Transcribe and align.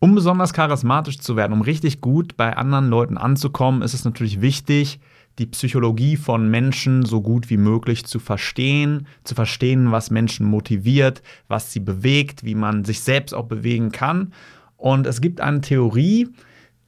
Um 0.00 0.14
besonders 0.14 0.52
charismatisch 0.52 1.18
zu 1.18 1.34
werden, 1.34 1.52
um 1.52 1.60
richtig 1.60 2.00
gut 2.00 2.36
bei 2.36 2.56
anderen 2.56 2.88
Leuten 2.88 3.18
anzukommen, 3.18 3.82
ist 3.82 3.94
es 3.94 4.04
natürlich 4.04 4.40
wichtig, 4.40 5.00
die 5.38 5.46
Psychologie 5.46 6.16
von 6.16 6.48
Menschen 6.50 7.04
so 7.04 7.20
gut 7.20 7.50
wie 7.50 7.56
möglich 7.56 8.04
zu 8.04 8.18
verstehen, 8.18 9.06
zu 9.24 9.34
verstehen, 9.34 9.90
was 9.90 10.10
Menschen 10.10 10.46
motiviert, 10.46 11.22
was 11.48 11.72
sie 11.72 11.80
bewegt, 11.80 12.44
wie 12.44 12.54
man 12.54 12.84
sich 12.84 13.00
selbst 13.00 13.34
auch 13.34 13.46
bewegen 13.46 13.90
kann. 13.90 14.32
Und 14.76 15.06
es 15.06 15.20
gibt 15.20 15.40
eine 15.40 15.60
Theorie, 15.60 16.28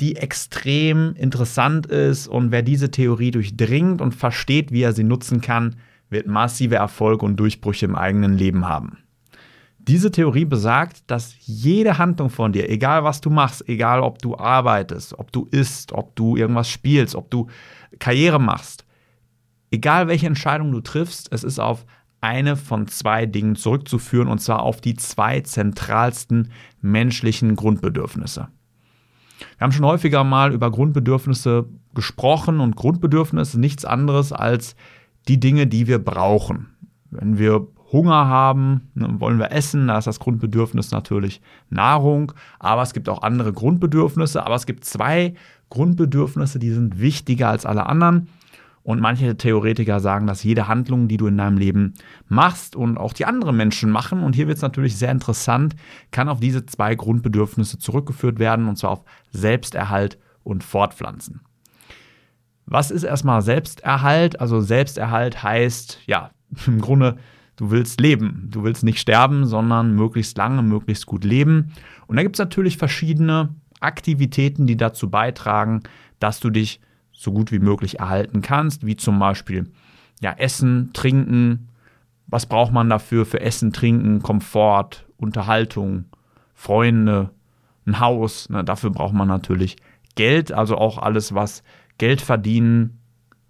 die 0.00 0.16
extrem 0.16 1.14
interessant 1.14 1.86
ist 1.86 2.28
und 2.28 2.52
wer 2.52 2.62
diese 2.62 2.90
Theorie 2.90 3.32
durchdringt 3.32 4.00
und 4.00 4.14
versteht, 4.14 4.72
wie 4.72 4.82
er 4.82 4.92
sie 4.92 5.04
nutzen 5.04 5.40
kann, 5.40 5.76
wird 6.08 6.26
massive 6.26 6.76
Erfolge 6.76 7.24
und 7.24 7.36
Durchbrüche 7.36 7.86
im 7.86 7.96
eigenen 7.96 8.36
Leben 8.36 8.68
haben. 8.68 8.98
Diese 9.88 10.10
Theorie 10.10 10.44
besagt, 10.44 11.10
dass 11.10 11.34
jede 11.40 11.98
Handlung 11.98 12.30
von 12.30 12.52
dir, 12.52 12.68
egal 12.68 13.02
was 13.02 13.20
du 13.20 13.30
machst, 13.30 13.66
egal 13.68 14.00
ob 14.00 14.18
du 14.18 14.36
arbeitest, 14.36 15.18
ob 15.18 15.32
du 15.32 15.46
isst, 15.50 15.92
ob 15.92 16.14
du 16.16 16.36
irgendwas 16.36 16.68
spielst, 16.68 17.14
ob 17.14 17.30
du 17.30 17.48
Karriere 17.98 18.38
machst, 18.38 18.84
egal 19.70 20.06
welche 20.06 20.26
Entscheidung 20.26 20.70
du 20.72 20.80
triffst, 20.80 21.32
es 21.32 21.44
ist 21.44 21.58
auf 21.58 21.86
eine 22.20 22.56
von 22.56 22.86
zwei 22.86 23.24
Dingen 23.26 23.56
zurückzuführen, 23.56 24.28
und 24.28 24.40
zwar 24.40 24.62
auf 24.62 24.80
die 24.80 24.94
zwei 24.94 25.40
zentralsten 25.40 26.50
menschlichen 26.82 27.56
Grundbedürfnisse. 27.56 28.48
Wir 29.38 29.64
haben 29.64 29.72
schon 29.72 29.86
häufiger 29.86 30.22
mal 30.24 30.52
über 30.52 30.70
Grundbedürfnisse 30.70 31.66
gesprochen 31.94 32.60
und 32.60 32.76
Grundbedürfnisse 32.76 33.58
nichts 33.58 33.84
anderes 33.84 34.32
als 34.32 34.76
die 35.28 35.40
Dinge, 35.40 35.66
die 35.66 35.86
wir 35.86 35.98
brauchen. 35.98 36.68
Wenn 37.10 37.38
wir 37.38 37.66
Hunger 37.92 38.26
haben, 38.28 38.90
ne, 38.94 39.08
wollen 39.18 39.38
wir 39.38 39.52
essen, 39.52 39.88
da 39.88 39.98
ist 39.98 40.06
das 40.06 40.20
Grundbedürfnis 40.20 40.92
natürlich 40.92 41.40
Nahrung, 41.70 42.32
aber 42.58 42.82
es 42.82 42.92
gibt 42.92 43.08
auch 43.08 43.22
andere 43.22 43.52
Grundbedürfnisse, 43.52 44.44
aber 44.44 44.54
es 44.54 44.66
gibt 44.66 44.84
zwei 44.84 45.34
Grundbedürfnisse, 45.70 46.58
die 46.58 46.70
sind 46.70 47.00
wichtiger 47.00 47.48
als 47.48 47.66
alle 47.66 47.86
anderen. 47.86 48.28
Und 48.82 49.00
manche 49.00 49.36
Theoretiker 49.36 50.00
sagen, 50.00 50.26
dass 50.26 50.42
jede 50.42 50.66
Handlung, 50.66 51.06
die 51.06 51.18
du 51.18 51.26
in 51.26 51.36
deinem 51.36 51.58
Leben 51.58 51.94
machst 52.28 52.74
und 52.74 52.96
auch 52.96 53.12
die 53.12 53.26
anderen 53.26 53.56
Menschen 53.56 53.90
machen, 53.90 54.22
und 54.22 54.34
hier 54.34 54.48
wird 54.48 54.56
es 54.56 54.62
natürlich 54.62 54.96
sehr 54.96 55.10
interessant, 55.10 55.76
kann 56.12 56.30
auf 56.30 56.40
diese 56.40 56.64
zwei 56.64 56.94
Grundbedürfnisse 56.94 57.78
zurückgeführt 57.78 58.38
werden, 58.38 58.68
und 58.68 58.76
zwar 58.76 58.90
auf 58.90 59.04
Selbsterhalt 59.32 60.18
und 60.44 60.64
Fortpflanzen. 60.64 61.42
Was 62.64 62.90
ist 62.90 63.02
erstmal 63.02 63.42
Selbsterhalt? 63.42 64.40
Also 64.40 64.60
Selbsterhalt 64.60 65.42
heißt, 65.42 65.98
ja, 66.06 66.30
im 66.66 66.80
Grunde, 66.80 67.18
du 67.60 67.70
willst 67.70 68.00
leben. 68.00 68.48
Du 68.50 68.64
willst 68.64 68.84
nicht 68.84 68.98
sterben, 68.98 69.44
sondern 69.44 69.94
möglichst 69.94 70.38
lange, 70.38 70.62
möglichst 70.62 71.04
gut 71.04 71.24
leben. 71.24 71.72
Und 72.06 72.16
da 72.16 72.22
gibt 72.22 72.36
es 72.36 72.40
natürlich 72.40 72.78
verschiedene 72.78 73.50
Aktivitäten, 73.80 74.66
die 74.66 74.78
dazu 74.78 75.10
beitragen, 75.10 75.82
dass 76.20 76.40
du 76.40 76.48
dich 76.48 76.80
so 77.12 77.32
gut 77.32 77.52
wie 77.52 77.58
möglich 77.58 77.98
erhalten 78.00 78.40
kannst, 78.40 78.86
wie 78.86 78.96
zum 78.96 79.18
Beispiel 79.18 79.70
ja, 80.22 80.32
Essen, 80.32 80.90
Trinken. 80.94 81.68
Was 82.28 82.46
braucht 82.46 82.72
man 82.72 82.88
dafür 82.88 83.26
für 83.26 83.40
Essen, 83.42 83.74
Trinken, 83.74 84.22
Komfort, 84.22 85.04
Unterhaltung, 85.18 86.06
Freunde, 86.54 87.28
ein 87.86 88.00
Haus? 88.00 88.48
Na, 88.48 88.62
dafür 88.62 88.88
braucht 88.88 89.12
man 89.12 89.28
natürlich 89.28 89.76
Geld, 90.14 90.50
also 90.50 90.78
auch 90.78 90.96
alles, 90.96 91.34
was 91.34 91.62
Geld 91.98 92.22
verdienen, 92.22 93.00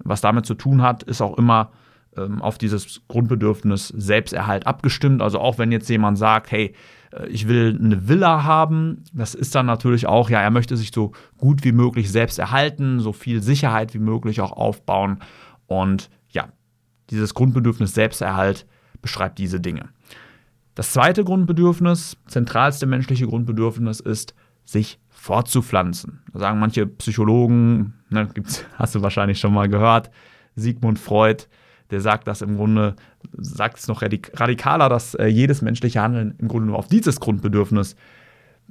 was 0.00 0.20
damit 0.20 0.46
zu 0.46 0.54
tun 0.54 0.82
hat, 0.82 1.04
ist 1.04 1.20
auch 1.22 1.38
immer 1.38 1.70
auf 2.16 2.58
dieses 2.58 3.02
Grundbedürfnis 3.08 3.88
Selbsterhalt 3.88 4.66
abgestimmt. 4.66 5.22
Also 5.22 5.38
auch 5.38 5.58
wenn 5.58 5.72
jetzt 5.72 5.88
jemand 5.88 6.18
sagt, 6.18 6.50
hey, 6.50 6.74
äh, 7.12 7.28
ich 7.28 7.48
will 7.48 7.78
eine 7.80 8.08
Villa 8.08 8.44
haben. 8.44 9.04
Das 9.12 9.34
ist 9.34 9.54
dann 9.54 9.66
natürlich 9.66 10.06
auch, 10.06 10.30
ja, 10.30 10.40
er 10.40 10.50
möchte 10.50 10.76
sich 10.76 10.90
so 10.92 11.12
gut 11.36 11.64
wie 11.64 11.72
möglich 11.72 12.10
selbst 12.10 12.38
erhalten, 12.38 13.00
so 13.00 13.12
viel 13.12 13.42
Sicherheit 13.42 13.94
wie 13.94 13.98
möglich 13.98 14.40
auch 14.40 14.52
aufbauen. 14.52 15.18
Und 15.66 16.10
ja, 16.30 16.48
dieses 17.10 17.34
Grundbedürfnis 17.34 17.94
Selbsterhalt 17.94 18.66
beschreibt 19.02 19.38
diese 19.38 19.60
Dinge. 19.60 19.88
Das 20.74 20.92
zweite 20.92 21.24
Grundbedürfnis, 21.24 22.16
zentralste 22.26 22.86
menschliche 22.86 23.26
Grundbedürfnis 23.26 24.00
ist, 24.00 24.34
sich 24.64 25.00
fortzupflanzen. 25.08 26.22
Da 26.32 26.38
sagen 26.38 26.60
manche 26.60 26.86
Psychologen, 26.86 27.94
ne, 28.08 28.28
hast 28.78 28.94
du 28.94 29.02
wahrscheinlich 29.02 29.40
schon 29.40 29.52
mal 29.52 29.68
gehört, 29.68 30.10
Sigmund 30.54 30.98
Freud, 30.98 31.44
der 31.90 32.00
sagt 32.00 32.26
das 32.26 32.42
im 32.42 32.56
Grunde, 32.56 32.96
sagt 33.32 33.78
es 33.78 33.88
noch 33.88 34.02
radikaler, 34.02 34.88
dass 34.88 35.14
äh, 35.14 35.26
jedes 35.26 35.62
menschliche 35.62 36.00
Handeln 36.00 36.34
im 36.38 36.48
Grunde 36.48 36.68
nur 36.68 36.78
auf 36.78 36.88
dieses 36.88 37.20
Grundbedürfnis 37.20 37.96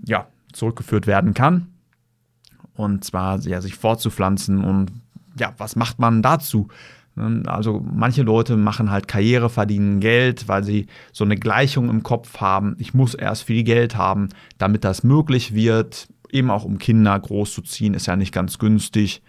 ja, 0.06 0.28
zurückgeführt 0.54 1.08
werden 1.08 1.34
kann. 1.34 1.68
Und 2.74 3.04
zwar 3.04 3.40
ja, 3.42 3.62
sich 3.62 3.76
fortzupflanzen. 3.76 4.64
Und 4.64 4.92
ja, 5.38 5.54
was 5.58 5.76
macht 5.76 6.00
man 6.00 6.22
dazu? 6.22 6.70
Ne, 7.16 7.44
also 7.48 7.86
manche 7.94 8.24
Leute 8.24 8.56
machen 8.56 8.90
halt 8.90 9.08
Karriere, 9.08 9.50
verdienen 9.50 10.00
Geld, 10.00 10.48
weil 10.48 10.64
sie 10.64 10.88
so 11.12 11.26
eine 11.26 11.36
Gleichung 11.36 11.90
im 11.90 12.04
Kopf 12.04 12.40
haben. 12.40 12.76
Ich 12.80 12.94
muss 12.94 13.14
erst 13.14 13.44
viel 13.44 13.64
Geld 13.64 13.98
haben, 13.98 14.30
damit 14.58 14.84
das 14.84 15.04
möglich 15.04 15.54
wird. 15.54 16.08
Eben 16.32 16.52
auch 16.52 16.64
um 16.64 16.78
Kinder 16.78 17.20
groß 17.20 17.54
zu 17.54 17.62
ziehen, 17.62 17.94
ist 17.94 18.06
ja 18.06 18.16
nicht 18.16 18.34
ganz 18.34 18.60
günstig. 18.60 19.22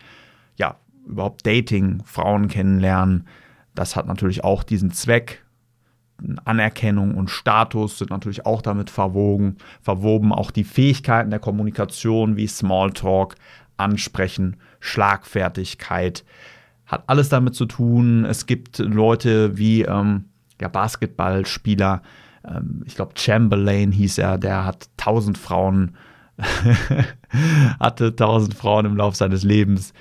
Ja, 0.56 0.76
überhaupt 1.06 1.46
Dating, 1.46 2.02
Frauen 2.04 2.48
kennenlernen, 2.48 3.26
das 3.75 3.97
hat 3.97 4.06
natürlich 4.06 4.44
auch 4.44 4.62
diesen 4.62 4.91
Zweck. 4.92 5.44
Anerkennung 6.44 7.14
und 7.14 7.31
Status 7.31 7.98
sind 7.98 8.10
natürlich 8.10 8.44
auch 8.44 8.60
damit 8.60 8.91
verwogen, 8.91 9.56
verwoben. 9.81 10.32
Auch 10.32 10.50
die 10.50 10.64
Fähigkeiten 10.64 11.31
der 11.31 11.38
Kommunikation 11.38 12.36
wie 12.36 12.47
Smalltalk, 12.47 13.36
Ansprechen, 13.78 14.56
Schlagfertigkeit 14.80 16.25
hat 16.91 17.04
alles 17.06 17.28
damit 17.28 17.54
zu 17.54 17.66
tun. 17.66 18.25
Es 18.25 18.47
gibt 18.47 18.78
Leute 18.78 19.56
wie 19.56 19.82
ähm, 19.82 20.26
ja, 20.60 20.69
Basketballspieler, 20.69 22.03
ähm, 22.47 22.82
ich 22.84 22.97
glaube 22.97 23.12
Chamberlain 23.16 23.92
hieß 23.92 24.19
er, 24.19 24.38
der 24.38 24.64
hat 24.64 24.88
tausend 24.97 25.38
Frauen, 25.38 25.97
hatte 27.80 28.16
tausend 28.16 28.54
Frauen 28.54 28.86
im 28.86 28.97
Laufe 28.97 29.16
seines 29.16 29.44
Lebens 29.44 29.92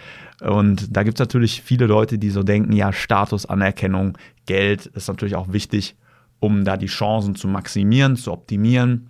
und 0.42 0.96
da 0.96 1.04
gibt 1.04 1.20
es 1.20 1.20
natürlich 1.20 1.62
viele 1.62 1.86
Leute, 1.86 2.18
die 2.18 2.30
so 2.30 2.44
denken, 2.44 2.74
ja, 2.74 2.94
Status, 2.94 3.46
Anerkennung, 3.46 4.18
Geld 4.46 4.86
ist 4.86 5.08
natürlich 5.08 5.36
auch 5.36 5.52
wichtig, 5.52 5.96
um 6.40 6.64
da 6.64 6.78
die 6.78 6.88
Chancen 6.88 7.36
zu 7.36 7.48
maximieren, 7.48 8.16
zu 8.16 8.32
optimieren. 8.32 9.10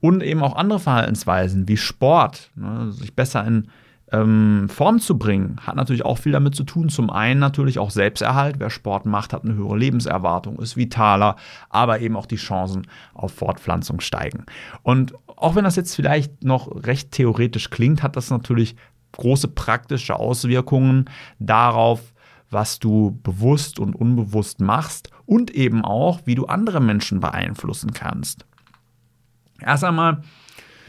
Und 0.00 0.22
eben 0.22 0.42
auch 0.42 0.56
andere 0.56 0.80
Verhaltensweisen 0.80 1.68
wie 1.68 1.76
Sport, 1.76 2.50
ne, 2.54 2.90
sich 2.90 3.14
besser 3.14 3.46
in 3.46 3.68
ähm, 4.12 4.68
Form 4.70 4.98
zu 4.98 5.18
bringen, 5.18 5.58
hat 5.60 5.76
natürlich 5.76 6.04
auch 6.04 6.16
viel 6.16 6.32
damit 6.32 6.54
zu 6.54 6.64
tun. 6.64 6.88
Zum 6.88 7.10
einen 7.10 7.38
natürlich 7.38 7.78
auch 7.78 7.90
Selbsterhalt. 7.90 8.56
Wer 8.58 8.70
Sport 8.70 9.04
macht, 9.04 9.34
hat 9.34 9.44
eine 9.44 9.54
höhere 9.54 9.76
Lebenserwartung, 9.76 10.58
ist 10.58 10.76
vitaler, 10.76 11.36
aber 11.68 12.00
eben 12.00 12.16
auch 12.16 12.26
die 12.26 12.36
Chancen 12.36 12.86
auf 13.12 13.34
Fortpflanzung 13.34 14.00
steigen. 14.00 14.46
Und 14.82 15.12
auch 15.26 15.54
wenn 15.54 15.64
das 15.64 15.76
jetzt 15.76 15.94
vielleicht 15.94 16.44
noch 16.44 16.84
recht 16.84 17.12
theoretisch 17.12 17.68
klingt, 17.68 18.02
hat 18.02 18.16
das 18.16 18.30
natürlich 18.30 18.76
große 19.12 19.48
praktische 19.48 20.16
Auswirkungen 20.16 21.06
darauf, 21.38 22.12
was 22.50 22.78
du 22.78 23.18
bewusst 23.22 23.78
und 23.78 23.94
unbewusst 23.94 24.60
machst 24.60 25.10
und 25.26 25.50
eben 25.52 25.84
auch, 25.84 26.20
wie 26.24 26.34
du 26.34 26.46
andere 26.46 26.80
Menschen 26.80 27.20
beeinflussen 27.20 27.92
kannst. 27.92 28.44
Erst 29.60 29.84
einmal, 29.84 30.22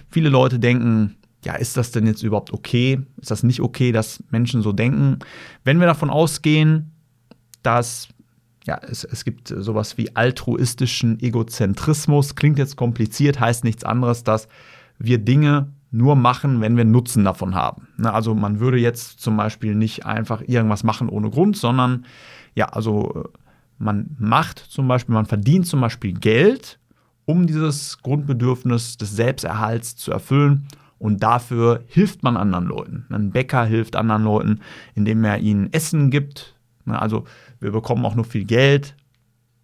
viele 0.10 0.30
Leute 0.30 0.60
denken, 0.60 1.18
ja, 1.44 1.56
ist 1.56 1.78
das 1.78 1.92
denn 1.92 2.06
jetzt 2.06 2.24
überhaupt 2.24 2.54
okay? 2.54 3.02
Ist 3.18 3.32
das 3.32 3.44
nicht 3.44 3.62
okay, 3.62 3.92
dass 3.92 4.24
Menschen 4.30 4.62
so 4.62 4.72
denken? 4.72 5.20
Wenn 5.64 5.80
wir 5.80 5.88
davon 5.88 6.10
ausgehen, 6.10 6.92
dass 7.64 8.10
ja, 8.66 8.80
es, 8.88 9.04
es 9.04 9.24
gibt 9.26 9.48
sowas 9.48 9.98
wie 9.98 10.16
altruistischen 10.16 11.20
Egozentrismus, 11.20 12.36
klingt 12.36 12.60
jetzt 12.60 12.76
kompliziert, 12.76 13.40
heißt 13.40 13.64
nichts 13.64 13.84
anderes, 13.84 14.24
dass 14.24 14.48
wir 15.00 15.18
Dinge 15.18 15.74
nur 15.92 16.16
machen, 16.16 16.62
wenn 16.62 16.78
wir 16.78 16.86
Nutzen 16.86 17.26
davon 17.26 17.54
haben. 17.54 17.90
Ne, 17.98 18.12
also 18.12 18.34
man 18.34 18.60
würde 18.60 18.78
jetzt 18.78 19.20
zum 19.20 19.38
Beispiel 19.38 19.76
nicht 19.76 20.06
einfach 20.06 20.42
irgendwas 20.48 20.84
machen 20.84 21.10
ohne 21.10 21.30
Grund, 21.30 21.58
sondern 21.58 22.06
ja, 22.56 22.70
also 22.70 23.14
äh, 23.14 23.38
man 23.78 24.16
macht 24.18 24.60
zum 24.60 24.88
Beispiel, 24.88 25.14
man 25.14 25.26
verdient 25.26 25.68
zum 25.68 25.82
Beispiel 25.82 26.14
Geld, 26.14 26.80
um 27.26 27.46
dieses 27.46 28.02
Grundbedürfnis 28.02 28.98
des 28.98 29.16
Selbsterhalts 29.16 29.96
zu 29.96 30.12
erfüllen. 30.12 30.68
Und 30.98 31.24
dafür 31.24 31.84
hilft 31.88 32.22
man 32.22 32.38
anderen 32.38 32.66
Leuten. 32.66 33.08
Ein 33.10 33.32
Bäcker 33.32 33.66
hilft 33.66 33.96
anderen 33.96 34.24
Leuten, 34.24 34.60
indem 34.94 35.24
er 35.24 35.40
ihnen 35.40 35.74
Essen 35.74 36.12
gibt. 36.12 36.56
Ne, 36.86 37.02
also 37.02 37.26
wir 37.60 37.72
bekommen 37.72 38.06
auch 38.06 38.16
nur 38.16 38.26
viel 38.26 38.46
Geld, 38.46 38.96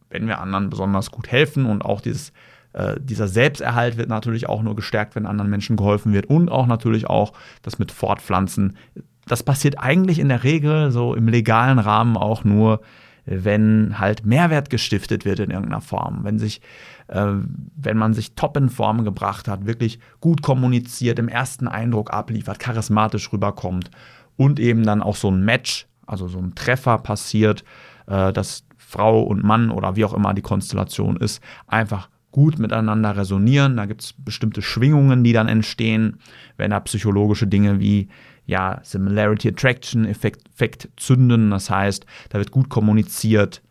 wenn 0.10 0.28
wir 0.28 0.40
anderen 0.40 0.70
besonders 0.70 1.12
gut 1.12 1.28
helfen 1.28 1.66
und 1.66 1.86
auch 1.86 2.02
dieses 2.02 2.34
äh, 2.78 2.96
dieser 3.00 3.28
Selbsterhalt 3.28 3.98
wird 3.98 4.08
natürlich 4.08 4.48
auch 4.48 4.62
nur 4.62 4.76
gestärkt, 4.76 5.16
wenn 5.16 5.26
anderen 5.26 5.50
Menschen 5.50 5.78
geholfen 5.78 6.14
wird 6.14 6.28
und 6.28 6.50
auch 6.50 6.68
natürlich 6.68 7.08
auch 7.08 7.34
das 7.64 7.80
mit 7.80 7.92
Fortpflanzen. 7.92 8.78
Das 9.26 9.42
passiert 9.42 9.80
eigentlich 9.80 10.20
in 10.20 10.30
der 10.30 10.44
Regel 10.44 10.92
so 10.92 11.16
im 11.16 11.28
legalen 11.28 11.80
Rahmen 11.80 12.18
auch 12.18 12.44
nur, 12.44 12.82
wenn 13.26 14.00
halt 14.00 14.26
Mehrwert 14.26 14.70
gestiftet 14.70 15.26
wird 15.26 15.40
in 15.40 15.50
irgendeiner 15.50 15.82
Form, 15.82 16.20
wenn 16.22 16.38
sich, 16.38 16.62
äh, 17.08 17.34
wenn 17.76 17.98
man 17.98 18.14
sich 18.14 18.36
top 18.36 18.56
in 18.58 18.70
Form 18.70 19.04
gebracht 19.04 19.48
hat, 19.48 19.66
wirklich 19.66 20.00
gut 20.22 20.44
kommuniziert, 20.44 21.18
im 21.18 21.30
ersten 21.30 21.68
Eindruck 21.68 22.14
abliefert, 22.14 22.60
charismatisch 22.60 23.34
rüberkommt 23.34 23.90
und 24.36 24.60
eben 24.60 24.84
dann 24.84 25.02
auch 25.02 25.16
so 25.16 25.32
ein 25.32 25.44
Match, 25.44 25.88
also 26.06 26.28
so 26.28 26.38
ein 26.38 26.54
Treffer 26.54 27.00
passiert, 27.00 27.64
äh, 28.06 28.32
dass 28.32 28.66
Frau 28.78 29.24
und 29.24 29.44
Mann 29.44 29.72
oder 29.72 29.96
wie 29.96 30.06
auch 30.06 30.14
immer 30.14 30.36
die 30.36 30.44
Konstellation 30.44 31.18
ist, 31.18 31.42
einfach 31.66 32.08
gut 32.38 32.60
miteinander 32.60 33.18
resonieren. 33.18 33.78
Da 33.78 33.88
gibt 33.88 34.04
es 34.04 34.14
bestimmte 34.14 34.62
Schwingungen, 34.62 35.24
die 35.24 35.34
dann 35.34 35.48
entstehen, 35.48 36.20
wenn 36.56 36.70
da 36.70 36.80
psychologische 36.82 37.48
Dinge 37.48 37.80
wie 37.80 38.10
ja, 38.46 38.80
Similarity 38.84 39.50
Attraction 39.50 40.06
Effekt, 40.06 40.48
Effekt 40.48 40.88
zünden. 40.98 41.50
Das 41.50 41.72
heißt, 41.72 42.06
da 42.30 42.38
wird 42.38 42.52
gut 42.52 42.70
kommuniziert 42.70 43.64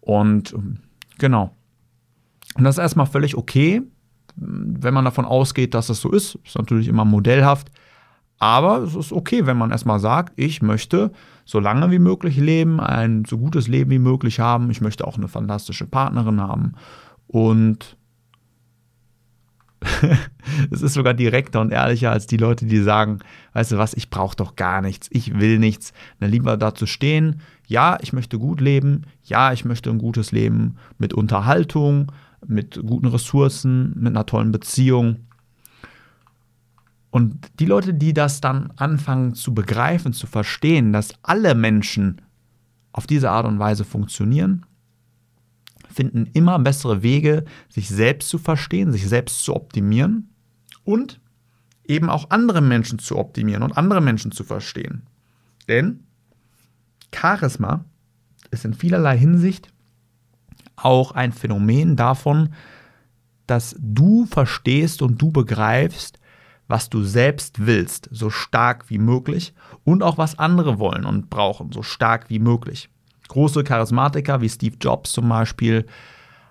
und 0.00 0.54
genau. 1.18 1.56
Und 2.56 2.64
das 2.64 2.74
ist 2.74 2.82
erstmal 2.82 3.06
völlig 3.06 3.38
okay, 3.38 3.80
wenn 4.36 4.92
man 4.92 5.06
davon 5.06 5.24
ausgeht, 5.24 5.72
dass 5.72 5.86
das 5.86 6.02
so 6.02 6.12
ist. 6.12 6.34
Ist 6.44 6.58
natürlich 6.58 6.88
immer 6.88 7.06
modellhaft. 7.06 7.70
Aber 8.38 8.82
es 8.82 8.94
ist 8.94 9.12
okay, 9.12 9.46
wenn 9.46 9.56
man 9.56 9.70
erstmal 9.70 9.98
sagt, 9.98 10.34
ich 10.36 10.60
möchte 10.60 11.10
so 11.46 11.58
lange 11.58 11.90
wie 11.90 11.98
möglich 11.98 12.36
leben, 12.36 12.80
ein 12.80 13.24
so 13.24 13.38
gutes 13.38 13.66
Leben 13.66 13.90
wie 13.90 13.98
möglich 13.98 14.40
haben. 14.40 14.70
Ich 14.70 14.82
möchte 14.82 15.06
auch 15.06 15.16
eine 15.16 15.28
fantastische 15.28 15.86
Partnerin 15.86 16.42
haben. 16.42 16.74
Und 17.26 17.96
es 20.70 20.82
ist 20.82 20.94
sogar 20.94 21.14
direkter 21.14 21.60
und 21.60 21.72
ehrlicher 21.72 22.12
als 22.12 22.26
die 22.26 22.36
Leute, 22.36 22.66
die 22.66 22.82
sagen, 22.82 23.20
weißt 23.54 23.72
du 23.72 23.78
was, 23.78 23.94
ich 23.94 24.10
brauche 24.10 24.36
doch 24.36 24.56
gar 24.56 24.82
nichts, 24.82 25.08
ich 25.10 25.38
will 25.38 25.58
nichts. 25.58 25.92
Dann 26.18 26.30
lieber 26.30 26.56
dazu 26.56 26.86
stehen, 26.86 27.40
ja, 27.66 27.98
ich 28.00 28.12
möchte 28.12 28.38
gut 28.38 28.60
leben, 28.60 29.02
ja, 29.24 29.52
ich 29.52 29.64
möchte 29.64 29.90
ein 29.90 29.98
gutes 29.98 30.32
Leben 30.32 30.76
mit 30.98 31.14
Unterhaltung, 31.14 32.12
mit 32.46 32.80
guten 32.84 33.06
Ressourcen, 33.06 33.92
mit 33.96 34.08
einer 34.08 34.26
tollen 34.26 34.52
Beziehung. 34.52 35.26
Und 37.10 37.50
die 37.58 37.66
Leute, 37.66 37.94
die 37.94 38.12
das 38.12 38.40
dann 38.40 38.72
anfangen 38.76 39.34
zu 39.34 39.54
begreifen, 39.54 40.12
zu 40.12 40.26
verstehen, 40.26 40.92
dass 40.92 41.14
alle 41.22 41.54
Menschen 41.54 42.20
auf 42.92 43.06
diese 43.06 43.30
Art 43.30 43.46
und 43.46 43.58
Weise 43.58 43.84
funktionieren, 43.84 44.64
finden 45.90 46.30
immer 46.32 46.58
bessere 46.58 47.02
Wege, 47.02 47.44
sich 47.68 47.88
selbst 47.88 48.28
zu 48.28 48.38
verstehen, 48.38 48.92
sich 48.92 49.08
selbst 49.08 49.42
zu 49.42 49.54
optimieren 49.54 50.30
und 50.84 51.20
eben 51.84 52.08
auch 52.08 52.30
andere 52.30 52.60
Menschen 52.60 52.98
zu 52.98 53.18
optimieren 53.18 53.62
und 53.62 53.76
andere 53.76 54.00
Menschen 54.00 54.32
zu 54.32 54.44
verstehen. 54.44 55.02
Denn 55.68 56.04
Charisma 57.14 57.84
ist 58.50 58.64
in 58.64 58.74
vielerlei 58.74 59.18
Hinsicht 59.18 59.72
auch 60.76 61.12
ein 61.12 61.32
Phänomen 61.32 61.96
davon, 61.96 62.50
dass 63.46 63.74
du 63.78 64.26
verstehst 64.26 65.02
und 65.02 65.20
du 65.20 65.32
begreifst, 65.32 66.18
was 66.68 66.88
du 66.88 67.02
selbst 67.02 67.66
willst, 67.66 68.08
so 68.12 68.30
stark 68.30 68.88
wie 68.88 68.98
möglich 68.98 69.54
und 69.82 70.04
auch 70.04 70.18
was 70.18 70.38
andere 70.38 70.78
wollen 70.78 71.04
und 71.04 71.28
brauchen, 71.28 71.72
so 71.72 71.82
stark 71.82 72.30
wie 72.30 72.38
möglich. 72.38 72.88
Große 73.30 73.62
Charismatiker 73.62 74.40
wie 74.40 74.48
Steve 74.48 74.74
Jobs 74.80 75.12
zum 75.12 75.28
Beispiel 75.28 75.86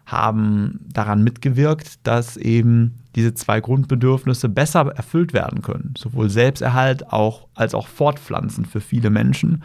haben 0.06 0.80
daran 0.94 1.26
mitgewirkt, 1.26 2.08
dass 2.08 2.38
eben 2.38 3.00
diese 3.16 3.34
zwei 3.34 3.60
Grundbedürfnisse 3.60 4.48
besser 4.48 4.88
erfüllt 4.96 5.34
werden 5.34 5.62
können. 5.62 5.94
Sowohl 5.98 6.30
Selbsterhalt 6.30 7.12
auch, 7.12 7.48
als 7.54 7.76
auch 7.76 7.88
Fortpflanzen 7.88 8.64
für 8.64 8.80
viele 8.80 9.10
Menschen. 9.10 9.62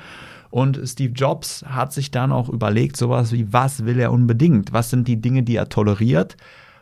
Und 0.51 0.81
Steve 0.85 1.13
Jobs 1.13 1.65
hat 1.65 1.93
sich 1.93 2.11
dann 2.11 2.33
auch 2.33 2.49
überlegt, 2.49 2.97
sowas 2.97 3.31
wie, 3.31 3.53
was 3.53 3.85
will 3.85 4.01
er 4.01 4.11
unbedingt? 4.11 4.73
Was 4.73 4.91
sind 4.91 5.07
die 5.07 5.21
Dinge, 5.21 5.45
die 5.45 5.55
er 5.55 5.69
toleriert? 5.69 6.37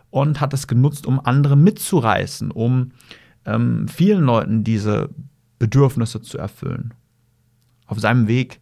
Und 0.08 0.40
hat 0.40 0.54
es 0.54 0.66
genutzt, 0.66 1.06
um 1.06 1.20
andere 1.20 1.56
mitzureißen, 1.56 2.50
um 2.50 2.92
ähm, 3.44 3.86
vielen 3.86 4.24
Leuten 4.24 4.64
diese 4.64 5.10
Bedürfnisse 5.58 6.22
zu 6.22 6.38
erfüllen. 6.38 6.94
Auf 7.86 8.00
seinem 8.00 8.28
Weg 8.28 8.61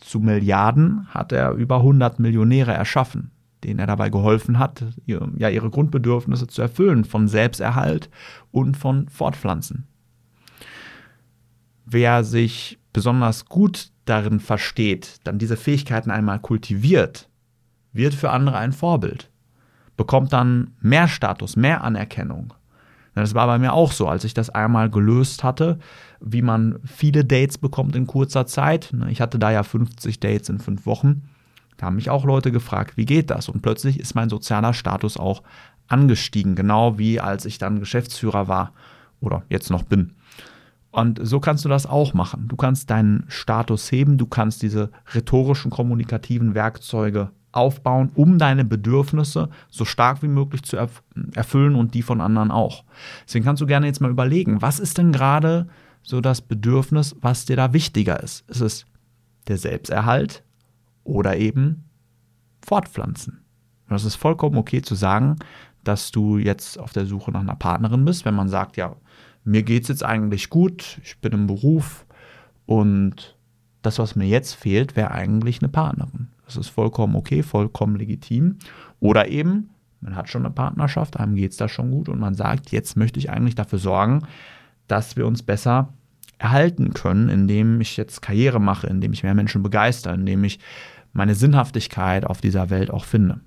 zu 0.00 0.20
Milliarden 0.20 1.06
hat 1.08 1.32
er 1.32 1.52
über 1.52 1.76
100 1.76 2.18
Millionäre 2.18 2.72
erschaffen, 2.72 3.30
denen 3.64 3.78
er 3.78 3.86
dabei 3.86 4.10
geholfen 4.10 4.58
hat, 4.58 4.84
ihr, 5.06 5.28
ja, 5.36 5.48
ihre 5.48 5.70
Grundbedürfnisse 5.70 6.46
zu 6.46 6.62
erfüllen 6.62 7.04
von 7.04 7.28
Selbsterhalt 7.28 8.08
und 8.50 8.76
von 8.76 9.08
Fortpflanzen. 9.08 9.86
Wer 11.84 12.24
sich 12.24 12.78
besonders 12.92 13.46
gut 13.46 13.90
darin 14.04 14.40
versteht, 14.40 15.16
dann 15.24 15.38
diese 15.38 15.56
Fähigkeiten 15.56 16.10
einmal 16.10 16.38
kultiviert, 16.38 17.28
wird 17.92 18.14
für 18.14 18.30
andere 18.30 18.58
ein 18.58 18.72
Vorbild, 18.72 19.30
bekommt 19.96 20.32
dann 20.32 20.74
mehr 20.80 21.08
Status, 21.08 21.56
mehr 21.56 21.82
Anerkennung 21.82 22.54
das 23.14 23.34
war 23.34 23.46
bei 23.46 23.58
mir 23.58 23.72
auch 23.72 23.92
so, 23.92 24.06
als 24.06 24.24
ich 24.24 24.34
das 24.34 24.50
einmal 24.50 24.90
gelöst 24.90 25.42
hatte, 25.44 25.78
wie 26.20 26.42
man 26.42 26.78
viele 26.84 27.24
Dates 27.24 27.58
bekommt 27.58 27.96
in 27.96 28.06
kurzer 28.06 28.46
Zeit. 28.46 28.92
Ich 29.08 29.20
hatte 29.20 29.38
da 29.38 29.50
ja 29.50 29.62
50 29.62 30.20
Dates 30.20 30.48
in 30.48 30.58
fünf 30.58 30.86
Wochen. 30.86 31.22
Da 31.76 31.86
haben 31.86 31.96
mich 31.96 32.10
auch 32.10 32.24
Leute 32.24 32.52
gefragt, 32.52 32.96
wie 32.96 33.06
geht 33.06 33.30
das? 33.30 33.48
Und 33.48 33.62
plötzlich 33.62 34.00
ist 34.00 34.14
mein 34.14 34.28
sozialer 34.28 34.74
Status 34.74 35.16
auch 35.16 35.42
angestiegen, 35.86 36.54
genau 36.54 36.98
wie 36.98 37.20
als 37.20 37.44
ich 37.44 37.58
dann 37.58 37.80
Geschäftsführer 37.80 38.48
war 38.48 38.72
oder 39.20 39.42
jetzt 39.48 39.70
noch 39.70 39.84
bin. 39.84 40.14
Und 40.90 41.20
so 41.22 41.38
kannst 41.38 41.64
du 41.64 41.68
das 41.68 41.86
auch 41.86 42.14
machen. 42.14 42.48
Du 42.48 42.56
kannst 42.56 42.90
deinen 42.90 43.24
Status 43.28 43.90
heben, 43.92 44.18
du 44.18 44.26
kannst 44.26 44.62
diese 44.62 44.90
rhetorischen, 45.14 45.70
kommunikativen 45.70 46.54
Werkzeuge 46.54 47.30
aufbauen, 47.52 48.10
um 48.14 48.38
deine 48.38 48.64
Bedürfnisse 48.64 49.48
so 49.68 49.84
stark 49.84 50.22
wie 50.22 50.28
möglich 50.28 50.62
zu 50.62 50.76
erfüllen 51.34 51.74
und 51.74 51.94
die 51.94 52.02
von 52.02 52.20
anderen 52.20 52.50
auch. 52.50 52.84
Deswegen 53.26 53.44
kannst 53.44 53.62
du 53.62 53.66
gerne 53.66 53.86
jetzt 53.86 54.00
mal 54.00 54.10
überlegen, 54.10 54.60
was 54.62 54.78
ist 54.78 54.98
denn 54.98 55.12
gerade 55.12 55.68
so 56.02 56.20
das 56.20 56.40
Bedürfnis, 56.40 57.16
was 57.20 57.46
dir 57.46 57.56
da 57.56 57.72
wichtiger 57.72 58.22
ist? 58.22 58.48
Ist 58.48 58.60
es 58.60 58.86
der 59.48 59.58
Selbsterhalt 59.58 60.42
oder 61.04 61.36
eben 61.36 61.84
Fortpflanzen? 62.64 63.44
Und 63.88 63.92
das 63.92 64.04
ist 64.04 64.16
vollkommen 64.16 64.56
okay 64.56 64.82
zu 64.82 64.94
sagen, 64.94 65.36
dass 65.84 66.10
du 66.10 66.36
jetzt 66.36 66.78
auf 66.78 66.92
der 66.92 67.06
Suche 67.06 67.30
nach 67.30 67.40
einer 67.40 67.56
Partnerin 67.56 68.04
bist, 68.04 68.24
wenn 68.24 68.34
man 68.34 68.48
sagt, 68.48 68.76
ja, 68.76 68.94
mir 69.44 69.62
geht 69.62 69.84
es 69.84 69.88
jetzt 69.88 70.04
eigentlich 70.04 70.50
gut, 70.50 71.00
ich 71.02 71.18
bin 71.18 71.32
im 71.32 71.46
Beruf 71.46 72.04
und 72.66 73.36
das, 73.80 73.98
was 73.98 74.16
mir 74.16 74.26
jetzt 74.26 74.54
fehlt, 74.54 74.96
wäre 74.96 75.12
eigentlich 75.12 75.62
eine 75.62 75.70
Partnerin. 75.70 76.28
Das 76.48 76.56
ist 76.56 76.68
vollkommen 76.68 77.14
okay, 77.14 77.42
vollkommen 77.42 77.96
legitim. 77.96 78.56
Oder 79.00 79.28
eben, 79.28 79.68
man 80.00 80.16
hat 80.16 80.30
schon 80.30 80.46
eine 80.46 80.54
Partnerschaft, 80.54 81.20
einem 81.20 81.34
geht 81.34 81.50
es 81.50 81.58
da 81.58 81.68
schon 81.68 81.90
gut 81.90 82.08
und 82.08 82.18
man 82.18 82.34
sagt, 82.34 82.70
jetzt 82.70 82.96
möchte 82.96 83.18
ich 83.18 83.28
eigentlich 83.28 83.54
dafür 83.54 83.78
sorgen, 83.78 84.26
dass 84.86 85.16
wir 85.16 85.26
uns 85.26 85.42
besser 85.42 85.92
erhalten 86.38 86.94
können, 86.94 87.28
indem 87.28 87.82
ich 87.82 87.98
jetzt 87.98 88.22
Karriere 88.22 88.60
mache, 88.60 88.86
indem 88.86 89.12
ich 89.12 89.24
mehr 89.24 89.34
Menschen 89.34 89.62
begeister, 89.62 90.14
indem 90.14 90.42
ich 90.42 90.58
meine 91.12 91.34
Sinnhaftigkeit 91.34 92.24
auf 92.24 92.40
dieser 92.40 92.70
Welt 92.70 92.90
auch 92.90 93.04
finde. 93.04 93.40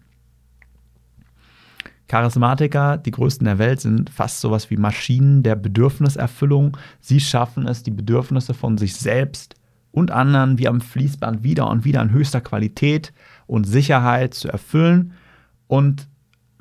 Charismatiker, 2.07 2.97
die 2.97 3.11
größten 3.11 3.45
der 3.45 3.57
Welt, 3.57 3.79
sind 3.79 4.11
fast 4.11 4.41
sowas 4.41 4.69
wie 4.69 4.77
Maschinen 4.77 5.41
der 5.41 5.55
Bedürfniserfüllung. 5.55 6.77
Sie 6.99 7.19
schaffen 7.19 7.65
es, 7.65 7.81
die 7.81 7.91
Bedürfnisse 7.91 8.53
von 8.53 8.77
sich 8.77 8.95
selbst 8.95 9.55
und 9.91 10.11
anderen 10.11 10.57
wie 10.57 10.67
am 10.67 10.81
Fließband 10.81 11.43
wieder 11.43 11.69
und 11.69 11.85
wieder 11.85 12.01
in 12.01 12.11
höchster 12.11 12.41
Qualität 12.41 13.13
und 13.47 13.65
Sicherheit 13.65 14.33
zu 14.33 14.47
erfüllen. 14.47 15.13
Und 15.67 16.07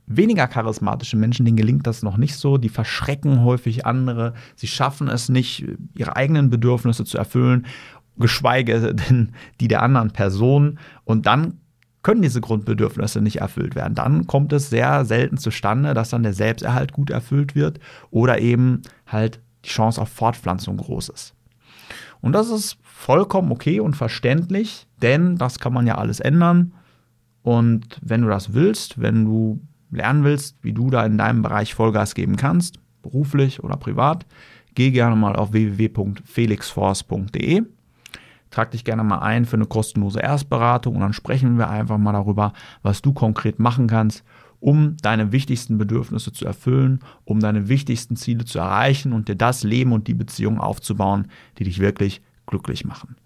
weniger 0.07 0.49
charismatische 0.49 1.17
Menschen, 1.17 1.45
denen 1.45 1.57
gelingt 1.57 1.87
das 1.87 2.03
noch 2.03 2.17
nicht 2.17 2.35
so. 2.35 2.59
Die 2.59 2.69
verschrecken 2.69 3.45
häufig 3.45 3.87
andere. 3.87 4.35
Sie 4.57 4.67
schaffen 4.67 5.09
es 5.09 5.29
nicht, 5.29 5.65
ihre 5.97 6.17
eigenen 6.17 6.51
Bedürfnisse 6.51 7.05
zu 7.05 7.17
erfüllen, 7.17 7.67
geschweige 8.19 8.95
denn 8.95 9.33
die 9.61 9.69
der 9.69 9.83
anderen 9.83 10.11
Person. 10.11 10.79
Und 11.05 11.27
dann 11.27 11.61
können 12.03 12.23
diese 12.23 12.41
Grundbedürfnisse 12.41 13.21
nicht 13.21 13.37
erfüllt 13.37 13.75
werden. 13.75 13.95
Dann 13.95 14.27
kommt 14.27 14.53
es 14.53 14.71
sehr 14.71 15.05
selten 15.05 15.37
zustande, 15.37 15.95
dass 15.95 16.11
dann 16.11 16.23
der 16.23 16.33
Selbsterhalt 16.33 16.93
gut 16.93 17.11
erfüllt 17.11 17.55
wird 17.55 17.79
oder 18.11 18.41
eben 18.41 18.83
halt 19.07 19.41
die 19.65 19.69
Chance 19.69 20.01
auf 20.01 20.09
Fortpflanzung 20.09 20.79
groß 20.79 21.11
ist. 21.11 21.35
Und 22.21 22.33
das 22.33 22.51
ist 22.51 22.77
vollkommen 22.83 23.51
okay 23.51 23.81
und 23.81 23.97
verständlich, 23.97 24.87
denn 25.01 25.37
das 25.37 25.59
kann 25.59 25.73
man 25.73 25.87
ja 25.87 25.97
alles 25.97 26.21
ändern. 26.21 26.75
Und 27.43 27.99
wenn 28.03 28.23
du 28.23 28.29
das 28.29 28.53
willst, 28.53 29.01
wenn 29.01 29.25
du 29.25 29.61
lernen 29.91 30.25
willst, 30.25 30.57
wie 30.63 30.73
du 30.73 30.91
da 30.91 31.05
in 31.05 31.19
deinem 31.19 31.43
Bereich 31.43 31.75
Vollgas 31.75 32.15
geben 32.15 32.37
kannst, 32.37 32.79
beruflich 33.03 33.65
oder 33.65 33.77
privat, 33.77 34.27
geh 34.75 34.91
gerne 34.91 35.17
mal 35.17 35.37
auf 35.37 35.53
www.felixforce.de. 35.53 37.63
Trag 38.51 38.73
dich 38.73 38.85
gerne 38.85 39.05
mal 39.05 39.21
ein 39.21 39.45
für 39.45 39.57
eine 39.57 39.67
kostenlose 39.67 40.21
Erstberatung 40.21 40.97
und 40.97 41.01
dann 41.01 41.13
sprechen 41.13 41.57
wir 41.57 41.71
einfach 41.71 41.99
mal 41.99 42.13
darüber, 42.13 42.53
was 42.83 43.01
du 43.01 43.13
konkret 43.13 43.61
machen 43.61 43.87
kannst, 43.87 44.25
um 44.61 44.97
deine 44.99 45.33
wichtigsten 45.33 45.79
Bedürfnisse 45.79 46.33
zu 46.33 46.45
erfüllen, 46.45 47.01
um 47.25 47.41
deine 47.41 47.69
wichtigsten 47.69 48.17
Ziele 48.17 48.45
zu 48.45 48.59
erreichen 48.59 49.13
und 49.13 49.29
dir 49.29 49.35
das 49.35 49.65
Leben 49.65 49.93
und 49.93 50.07
die 50.07 50.15
Beziehung 50.15 50.61
aufzubauen, 50.61 51.29
die 51.59 51.65
dich 51.65 51.81
wirklich 51.81 52.23
glücklich 52.47 52.85
machen. 52.85 53.17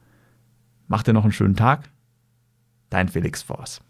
Mach 0.86 1.02
dir 1.02 1.12
noch 1.12 1.24
einen 1.24 1.32
schönen 1.32 1.56
Tag 1.56 1.90
Dein 2.90 3.08
Felix 3.08 3.42
Voss. 3.42 3.80